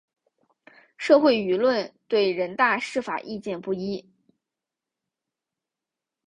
[0.97, 4.09] 社会舆论对人大释法意见不一。